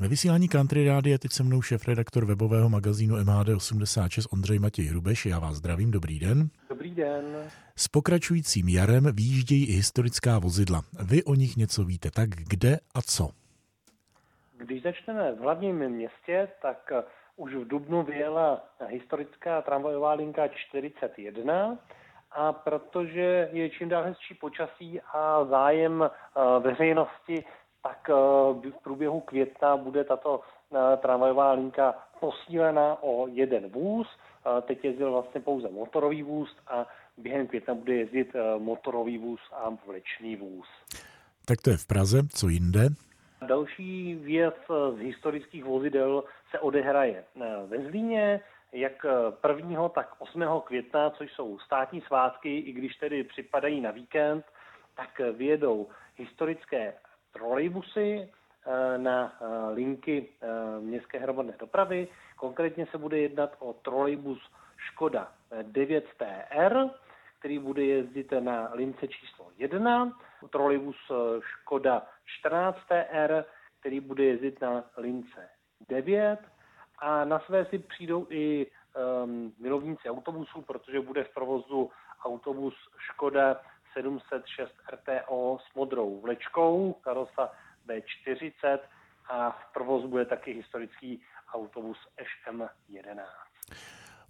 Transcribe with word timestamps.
Ve 0.00 0.08
vysílání 0.08 0.48
Country 0.48 0.88
Rády 0.88 1.10
je 1.10 1.18
teď 1.18 1.32
se 1.32 1.42
mnou 1.42 1.62
šéf-redaktor 1.62 2.24
webového 2.24 2.68
magazínu 2.68 3.16
MHD86 3.16 4.26
Ondřej 4.32 4.58
Matěj 4.58 4.84
Hrubeš. 4.84 5.26
Já 5.26 5.38
vás 5.38 5.54
zdravím, 5.54 5.90
dobrý 5.90 6.18
den. 6.18 6.48
Dobrý 6.68 6.94
den. 6.94 7.50
S 7.76 7.88
pokračujícím 7.88 8.68
jarem 8.68 9.04
výjíždějí 9.16 9.68
i 9.68 9.72
historická 9.72 10.38
vozidla. 10.38 10.80
Vy 11.10 11.24
o 11.24 11.34
nich 11.34 11.56
něco 11.56 11.84
víte, 11.84 12.10
tak 12.10 12.28
kde 12.28 12.76
a 12.94 13.02
co? 13.02 13.28
Když 14.56 14.82
začneme 14.82 15.32
v 15.32 15.38
hlavním 15.38 15.88
městě, 15.88 16.48
tak 16.62 16.92
eh, 16.92 17.02
už 17.36 17.54
v 17.54 17.68
Dubnu 17.68 18.02
vyjela 18.02 18.64
historická 18.88 19.62
tramvajová 19.62 20.12
linka 20.12 20.48
41 20.48 21.78
a 22.30 22.52
protože 22.52 23.48
je 23.52 23.70
čím 23.70 23.88
dál 23.88 24.04
hezčí 24.04 24.34
počasí 24.34 25.00
a 25.00 25.44
zájem 25.44 26.02
eh, 26.02 26.60
veřejnosti, 26.60 27.44
tak 27.82 28.10
eh, 28.10 28.70
v 28.70 28.82
průběhu 28.82 29.20
května 29.20 29.76
bude 29.76 30.04
tato 30.04 30.40
tramvajová 30.96 31.52
linka 31.52 31.94
posílena 32.20 33.02
o 33.02 33.26
jeden 33.26 33.68
vůz. 33.68 34.06
Teď 34.62 34.84
jezdil 34.84 35.12
vlastně 35.12 35.40
pouze 35.40 35.68
motorový 35.68 36.22
vůz 36.22 36.56
a 36.66 36.86
během 37.16 37.46
května 37.46 37.74
bude 37.74 37.94
jezdit 37.94 38.36
motorový 38.58 39.18
vůz 39.18 39.40
a 39.52 39.70
vlečný 39.86 40.36
vůz. 40.36 40.66
Tak 41.44 41.60
to 41.60 41.70
je 41.70 41.76
v 41.76 41.86
Praze, 41.86 42.22
co 42.34 42.48
jinde? 42.48 42.88
Další 43.46 44.14
věc 44.14 44.54
z 44.96 44.98
historických 44.98 45.64
vozidel 45.64 46.24
se 46.50 46.58
odehraje 46.58 47.24
ve 47.66 47.78
Zlíně, 47.84 48.40
jak 48.72 49.06
1. 49.56 49.88
tak 49.88 50.14
8. 50.18 50.44
května, 50.64 51.10
což 51.10 51.32
jsou 51.32 51.58
státní 51.58 52.00
svátky, 52.00 52.58
i 52.58 52.72
když 52.72 52.96
tedy 52.96 53.24
připadají 53.24 53.80
na 53.80 53.90
víkend, 53.90 54.44
tak 54.96 55.20
vyjedou 55.36 55.86
historické 56.16 56.94
trolejbusy 57.32 58.28
eh, 58.28 58.98
na 58.98 59.32
eh, 59.40 59.74
linky 59.74 60.28
eh, 60.28 60.80
městské 60.80 61.18
hromadné 61.18 61.54
dopravy. 61.58 62.08
Konkrétně 62.36 62.86
se 62.86 62.98
bude 62.98 63.18
jednat 63.18 63.56
o 63.58 63.72
trolejbus 63.72 64.38
Škoda 64.76 65.32
9TR, 65.62 66.90
který 67.38 67.58
bude 67.58 67.84
jezdit 67.84 68.32
na 68.40 68.70
lince 68.72 69.08
číslo 69.08 69.46
1, 69.58 70.12
trolejbus 70.50 70.96
Škoda 71.40 72.06
14TR, 72.44 73.44
který 73.80 74.00
bude 74.00 74.24
jezdit 74.24 74.60
na 74.60 74.84
lince 74.96 75.48
9 75.88 76.38
a 76.98 77.24
na 77.24 77.38
své 77.38 77.64
si 77.64 77.78
přijdou 77.78 78.26
i 78.30 78.66
um, 78.66 79.52
milovníci 79.58 80.10
autobusů, 80.10 80.62
protože 80.62 81.00
bude 81.00 81.24
v 81.24 81.34
provozu 81.34 81.90
autobus 82.24 82.74
Škoda 82.98 83.60
706 84.02 84.72
RTO 84.92 85.58
s 85.58 85.74
modrou 85.74 86.20
vlečkou, 86.20 86.92
karosa 86.92 87.52
B40 87.88 88.78
a 89.30 89.50
v 89.50 89.72
provozu 89.72 90.08
bude 90.08 90.24
taky 90.24 90.52
historický 90.52 91.20
autobus 91.54 91.98
SM11. 92.18 93.24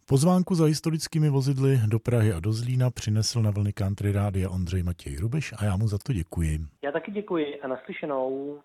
Pozvánku 0.06 0.55
za 0.55 0.64
historickými 0.64 1.28
vozidly 1.28 1.80
do 1.86 1.98
Prahy 1.98 2.33
a 2.33 2.41
do 2.41 2.52
Zlína 2.52 2.91
přinesl 2.91 3.42
na 3.42 3.50
vlny 3.50 3.72
country 3.72 4.12
rádia 4.12 4.50
Ondřej 4.50 4.83
Matěj 4.83 5.16
Rubeš 5.16 5.55
a 5.58 5.64
já 5.64 5.77
mu 5.77 5.89
za 5.89 5.98
to 5.98 6.12
děkuji. 6.12 6.58
Já 6.83 6.92
taky 6.92 7.11
děkuji 7.11 7.61
a 7.61 7.69
naslyšenou. 7.69 8.56